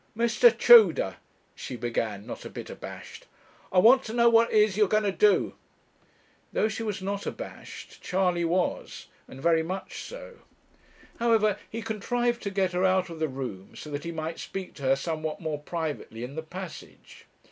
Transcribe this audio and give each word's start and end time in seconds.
'Mr. 0.17 0.49
Tudor,' 0.57 1.17
she 1.53 1.75
began, 1.75 2.25
not 2.25 2.43
a 2.43 2.49
bit 2.49 2.71
abashed, 2.71 3.27
'I 3.71 3.77
want 3.77 4.03
to 4.05 4.13
know 4.13 4.29
what 4.29 4.51
it 4.51 4.59
is 4.59 4.75
you 4.75 4.85
are 4.85 4.87
a 4.87 4.89
going 4.89 5.03
to 5.03 5.11
do?' 5.11 5.53
Though 6.53 6.67
she 6.67 6.81
was 6.81 7.03
not 7.03 7.27
abashed, 7.27 8.01
Charley 8.01 8.43
was, 8.43 9.05
and 9.27 9.39
very 9.39 9.61
much 9.61 10.01
so. 10.01 10.39
However, 11.19 11.59
he 11.69 11.83
contrived 11.83 12.41
to 12.41 12.49
get 12.49 12.71
her 12.71 12.83
out 12.83 13.11
of 13.11 13.19
the 13.19 13.27
room, 13.29 13.75
so 13.75 13.91
that 13.91 14.03
he 14.03 14.11
might 14.11 14.39
speak 14.39 14.73
to 14.73 14.83
her 14.89 14.95
somewhat 14.95 15.39
more 15.39 15.59
privately 15.59 16.23
in 16.23 16.33
the 16.33 16.41
passage. 16.41 17.25